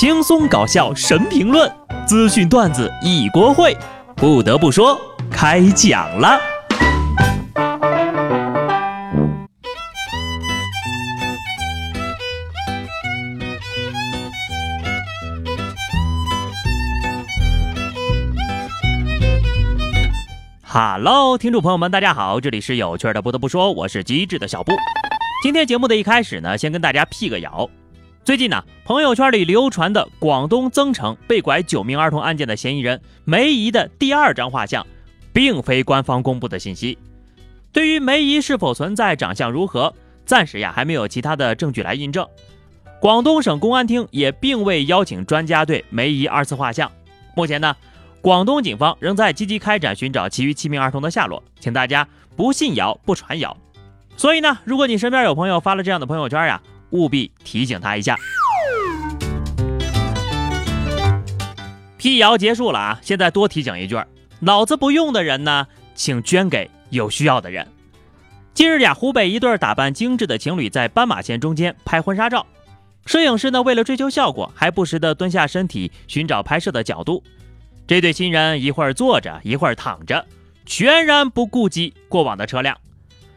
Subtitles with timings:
[0.00, 1.68] 轻松搞笑神评论，
[2.06, 3.76] 资讯段子一锅烩。
[4.14, 4.96] 不得不说，
[5.28, 6.38] 开讲了。
[20.62, 23.20] Hello，听众朋友们，大家好，这里是有趣的。
[23.20, 24.70] 不得不说，我是机智的小布。
[25.42, 27.68] 今天节目的一开始呢，先跟大家辟个谣。
[28.28, 34.86] 最近呢，朋友圈里流传的广东增城被拐九名儿童案件的嫌疑人梅姨的第二张画像，
[35.32, 36.98] 并非官方公布的信息。
[37.72, 39.94] 对于梅姨是否存在、长相如何，
[40.26, 42.28] 暂时呀还没有其他的证据来印证。
[43.00, 46.92] 广东省公安厅也并未邀请专家对梅姨二次画像。
[47.34, 47.74] 目前呢，
[48.20, 53.56] 广东警方仍在积极开展寻找其余七名儿童的下落，请大家不信谣、不传谣。
[54.18, 56.60] 所以呢，如果你身边有朋友发了这样的朋友圈呀，
[56.90, 58.16] 务必提醒他一下。
[61.96, 62.98] 辟谣结束了啊！
[63.02, 64.00] 现在多提醒一句：
[64.40, 67.66] 脑子不用的人呢，请捐给有需要的人。
[68.54, 72.46] 近日呀，湖北一对打扮精致的情侣在斑马线中间拍婚纱照，
[73.04, 77.22] 摄影师呢为了追求效果，还不时的蹲下身体寻找拍摄的角度。
[77.86, 80.24] 这对新人一会儿坐着，一会儿躺着，
[80.66, 82.76] 全然不顾及过往的车辆。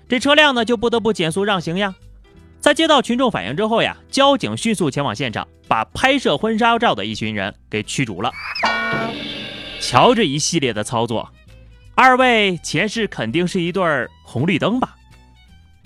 [0.08, 1.96] 这车辆呢就不得不减速让行呀。
[2.62, 8.32] 在接到群众反映之后呀，交警迅速前往现场，把拍摄婚纱照的一群人给驱逐了。
[9.82, 11.28] 瞧这一系列的操作，
[11.96, 13.84] 二位前世肯定是一对
[14.24, 14.96] 红绿灯吧？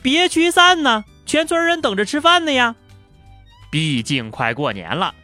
[0.02, 2.76] 别驱散呢，全村人等着吃饭呢呀！
[3.72, 5.16] 毕竟快过年了，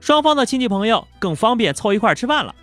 [0.00, 2.54] 双方的亲戚朋友更方便凑一块吃饭了。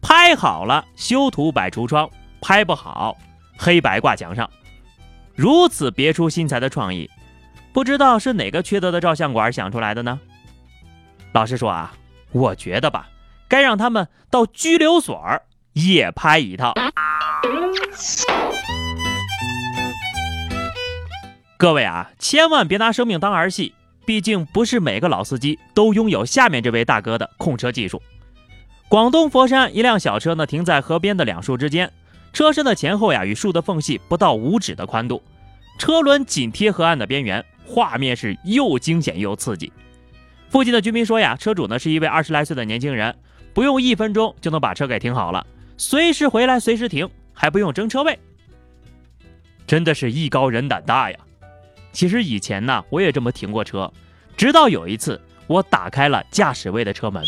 [0.00, 2.08] 拍好了，修图摆橱窗；
[2.40, 3.18] 拍不好，
[3.58, 4.50] 黑白挂墙上。
[5.34, 7.08] 如此别出心裁的创意。
[7.72, 10.18] 不知道是哪个缺德的照相馆想出来的呢？
[11.32, 11.92] 老实说啊，
[12.32, 13.08] 我觉得吧，
[13.48, 15.16] 该让他们到拘留所
[15.72, 16.74] 也拍一套。
[21.56, 23.74] 各位啊，千万别拿生命当儿戏，
[24.04, 28.02] 毕竟不是每个老司机都拥有下面这位大哥的控车技术。
[28.88, 31.92] 广东佛山一辆小车呢，停在河边的两树之间，
[32.32, 35.22] 车身的前后呀，与树的缝隙不到五指的宽度，
[35.78, 37.44] 车轮紧贴河岸的边缘。
[37.72, 39.72] 画面是又惊险又刺激。
[40.48, 43.16] 附近的居民说呀，车主呢是一位二十来岁的年轻人，
[43.54, 48.18] 不用一分钟就能把车给停好了，随时回来随时停，还不用争车位，
[49.64, 51.16] 真的是艺高人胆大呀。
[51.92, 53.92] 其实以前呢，我也这么停过车，
[54.36, 57.22] 直到有一次我打开了驾驶位的车门。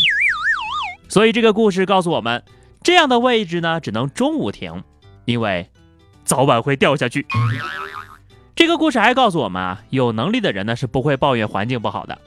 [1.08, 2.42] 所以这个故事告诉我们，
[2.82, 4.82] 这样的位置呢只能中午停，
[5.24, 5.70] 因为
[6.24, 7.24] 早晚会掉下去。
[8.54, 12.18] 这个故事还告诉我们啊，有能力的人呢是不会抱怨环境不好的，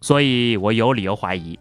[0.00, 1.58] 所以我有理由怀疑，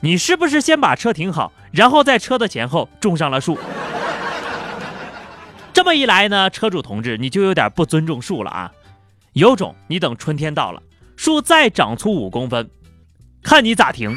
[0.00, 3.58] 你是不是先把车停好，然后在车的前后种上了树？
[5.74, 8.72] 这么一来呢，车主同志你就有点不尊重树了啊！
[9.32, 10.82] 有种你等春天到了，
[11.16, 12.70] 树再长出五公分，
[13.42, 14.16] 看你咋停！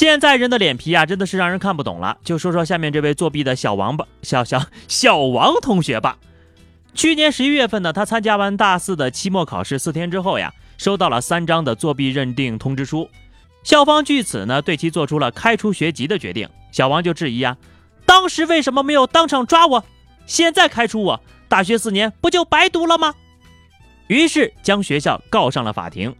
[0.00, 2.16] 现在人的脸皮啊，真的是让人看不懂了。
[2.24, 6.16] 就说说下面这位作弊的小王吧，小小小王同学吧。
[6.94, 13.10] 去年十一月份呢，他参加完大四的期末考试四天之后呀，收到了三张的作弊认定通知书。
[13.62, 16.48] 校方据此呢，对其做出了开除学籍的决定。
[16.72, 17.58] 小王就质疑啊，
[18.06, 19.84] 当时为什么没有当场抓我？
[20.24, 23.14] 现在开除我，大学四年不就白读了吗？
[24.06, 26.16] 于是将学校告上了法庭。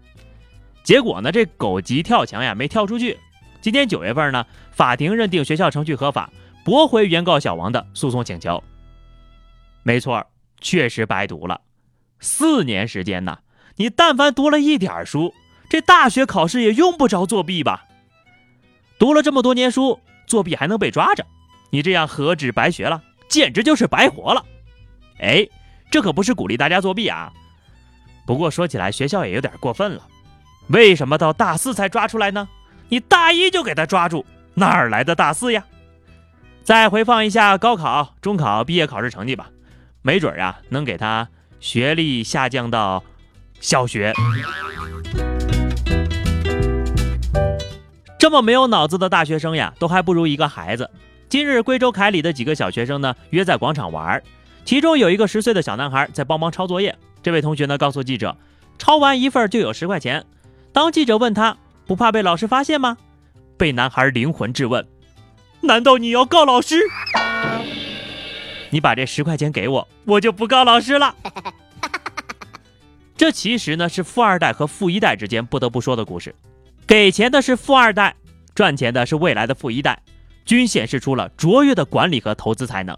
[0.84, 3.18] 结果呢，这狗急跳墙呀，没跳出去。
[3.60, 6.30] 今年九月份呢，法庭认定学校程序合法，
[6.64, 8.62] 驳回原告小王的诉讼请求。
[9.82, 10.26] 没错，
[10.60, 11.60] 确实白读了
[12.20, 13.38] 四年时间呐！
[13.76, 15.34] 你但凡读了一点书，
[15.68, 17.84] 这大学考试也用不着作弊吧？
[18.98, 21.24] 读了这么多年书，作弊还能被抓着？
[21.70, 24.44] 你这样何止白学了，简直就是白活了！
[25.20, 25.48] 哎，
[25.90, 27.32] 这可不是鼓励大家作弊啊！
[28.26, 30.06] 不过说起来，学校也有点过分了，
[30.68, 32.48] 为什么到大四才抓出来呢？
[32.90, 35.64] 你大一就给他抓住，哪儿来的大四呀？
[36.64, 39.48] 再回放一下高考、中考毕业考试成绩吧，
[40.02, 41.28] 没准儿啊能给他
[41.60, 43.04] 学历下降到
[43.60, 44.12] 小学。
[48.18, 50.90] 这么没有脑子的大学生呀，都还不如一个孩子。
[51.28, 54.20] 今日贵州凯里的几个小学生呢，约在广场玩，
[54.64, 56.98] 其中有一个十岁的小男孩在帮忙抄作业。
[57.22, 58.36] 这位同学呢告诉记者，
[58.78, 60.26] 抄完一份就有十块钱。
[60.72, 61.56] 当记者问他。
[61.90, 62.96] 不怕被老师发现吗？
[63.58, 64.86] 被男孩灵魂质问
[65.60, 66.76] ：“难道你要告老师？
[68.70, 71.12] 你把这十块钱给我，我就不告老师了。
[73.18, 76.32] ”这其实呢是富二代和富一代之间不得不说的故事。
[76.86, 78.14] 给钱的是富二代，
[78.54, 80.00] 赚钱的是未来的富一代，
[80.44, 82.96] 均显示出了卓越的管理和投资才能。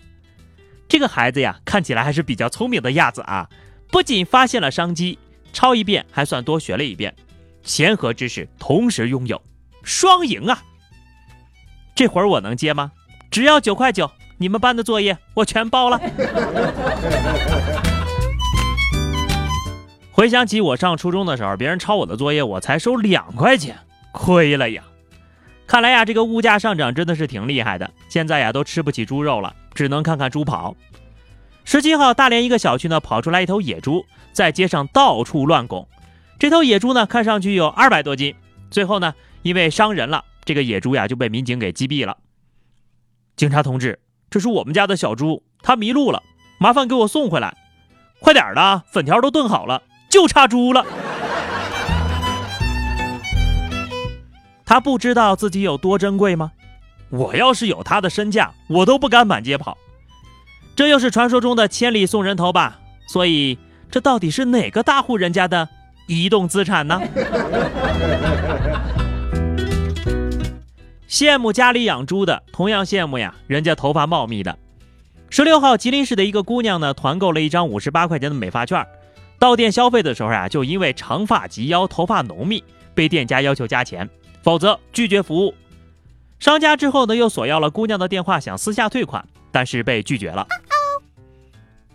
[0.86, 3.48] 这个孩子呀，看起来还是比较聪明的样子啊！
[3.90, 5.18] 不仅发现了商机，
[5.50, 7.14] 抄一遍还算多学了一遍，
[7.62, 9.40] 钱和知识同时拥有，
[9.82, 10.62] 双赢啊！
[11.94, 12.92] 这会儿我能接吗？
[13.30, 16.00] 只要九块九，你们班的作业我全包了。
[20.10, 23.78] 回想起我上初中的时候，别人抄我的作业，我才收两块钱，
[24.12, 24.82] 亏了呀！
[25.66, 29.54] 看来呀，这个物价上涨真的是挺厉害的，现在呀都吃不起猪肉了。
[29.74, 30.76] 只能看看猪跑。
[31.64, 35.88] 十七号，大连一个小区呢，跑出来一头野猪，在街上到处乱拱。
[36.42, 38.34] 这头野猪呢，看上去有二百多斤。
[38.68, 42.16] 最后呢，因为伤人了，这个野猪呀就被民警给击毙了。
[43.36, 46.20] 警察同志，这是我们家的小猪，它迷路了，
[46.58, 47.56] 麻烦给我送回来，
[48.18, 50.84] 快点的，粉条都炖好了，就差猪了。
[54.66, 56.50] 他不知道自己有多珍贵吗？
[57.10, 59.78] 我要是有他的身价，我都不敢满街跑。
[60.74, 62.80] 这又是传说中的千里送人头吧？
[63.06, 63.56] 所以，
[63.88, 65.68] 这到底是哪个大户人家的
[66.06, 67.00] 移动资产呢？
[71.08, 74.58] 羡慕家里养猪的，同样羡慕呀，人家头发茂密的。
[75.28, 78.86] 十六号，吉林市的一个姑娘呢，团购了一张五十八块钱的美发券，
[79.38, 82.64] 到店消费的时候呀，就因为长发及腰、头发浓密，
[82.94, 84.08] 被店家要求加钱，
[84.42, 85.54] 否则拒绝服务。
[86.38, 90.46] 商家之后呢，又索要了姑娘的电话，想私下退款，但是被拒绝了。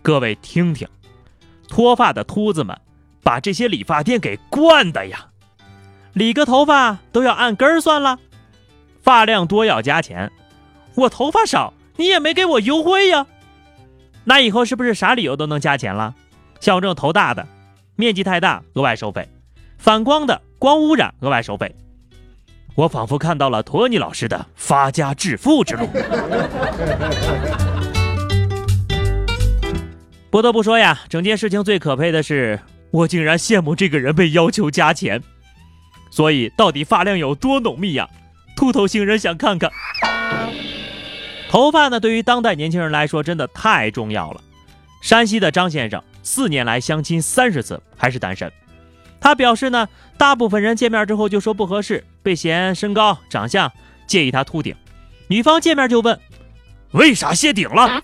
[0.00, 0.88] 各位听听，
[1.68, 2.76] 脱发的秃子们
[3.28, 5.26] 把这些理发店给惯的呀！
[6.14, 8.18] 理个头发都要按根儿算了，
[9.02, 10.32] 发量多要加钱，
[10.94, 13.26] 我头发少，你也没给我优惠呀。
[14.24, 16.14] 那以后是不是啥理由都能加钱了？
[16.58, 17.46] 像我这种头大的，
[17.96, 19.28] 面积太大额外收费，
[19.76, 21.76] 反光的光污染额外收费。
[22.76, 25.86] 我仿佛看到了托尼老师的发家致富之路。
[30.30, 32.58] 不得不说呀，整件事情最可悲的是，
[32.90, 35.22] 我竟然羡慕这个人被要求加钱。
[36.10, 38.08] 所以，到底发量有多浓密呀？
[38.56, 39.70] 秃头星人想看看。
[41.48, 44.40] 头发呢，对于当代年轻人来说，真的太重要了。
[45.00, 48.50] 山西的张先生四年来相亲三十次，还是单身。
[49.20, 53.70] 他表示呢，大部分人见面之后就说不合适，被嫌身高、长相，
[54.06, 54.74] 介意他秃顶。
[55.28, 56.18] 女方见面就问，
[56.92, 58.02] 为啥谢顶了？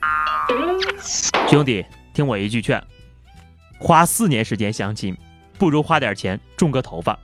[1.49, 2.83] 兄弟，听我一句劝，
[3.79, 5.17] 花四年时间相亲，
[5.59, 7.19] 不如花点钱种个头发。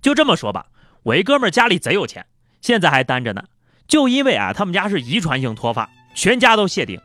[0.00, 0.66] 就这么说吧，
[1.02, 2.26] 我一哥们家里贼有钱，
[2.60, 3.44] 现在还单着呢，
[3.86, 7.00] 就因为啊，他们家是遗传性脱发，全家都谢顶。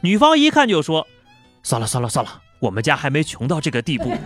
[0.00, 1.06] 女方一看就说，
[1.62, 2.42] 算了算了算了。
[2.60, 4.16] 我们家还没穷到这个地步。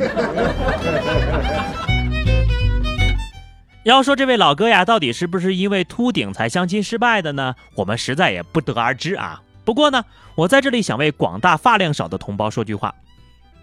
[3.85, 7.57] 要说这位老哥呀，到底是不是因为秃顶才相亲失败的呢？
[7.75, 9.43] 我们实在也不得而知啊。
[9.65, 10.05] 不过呢，
[10.37, 12.95] 我在这里想为广大发量少的同胞说句话：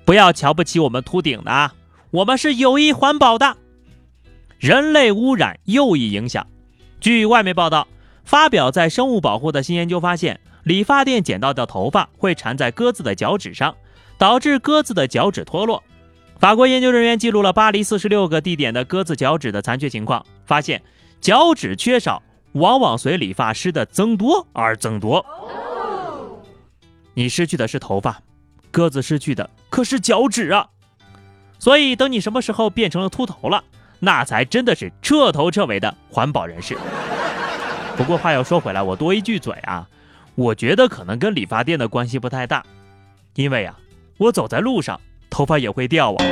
[0.06, 1.74] 不要瞧不起我们秃顶的啊，
[2.12, 3.57] 我们是有益环保的。
[4.60, 6.48] 人类污染又一影响。
[7.02, 7.88] 据外媒报道，
[8.24, 13.75] 发表在《生物保护》的新研究发现，理发店剪到的头发会缠在鸽子的脚趾上。
[14.18, 15.84] 导致鸽子的脚趾脱落。
[16.40, 20.81] 法国研究人员记录了巴黎四十六个地点的鸽子脚趾的残缺情况，发现
[21.19, 25.26] 脚趾缺少往往随理发师的增多而增多。
[27.14, 28.21] 你失去的是头发，
[28.75, 30.67] 鸽子失去的可是脚趾啊！
[31.57, 33.63] 所以等你什么时候变成了秃头了，
[33.99, 36.77] 那才真的是彻头彻尾的环保人士。
[37.95, 39.87] 不过话又说回来，我多一句嘴啊，
[40.35, 42.65] 我觉得可能跟理发店的关系不太大，
[43.35, 43.79] 因为啊。
[44.17, 46.25] 我走在路上，头发也会掉啊。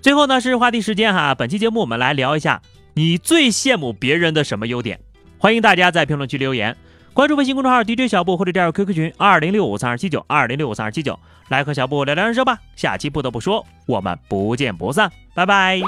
[0.00, 2.62] 最后呢是话题时间哈，本期节目我们来聊一下
[2.94, 5.00] 你最羡慕别人的什么优点？
[5.38, 6.76] 欢迎大家在评论区留言，
[7.16, 11.18] 关注微信公众号 DJ 小布或者加入 QQ 群二零六五三二七九二零六五三二七九，
[11.48, 12.58] 来和小布聊聊人生吧。
[12.74, 15.80] 下期不得不说，我们不见不散，拜拜。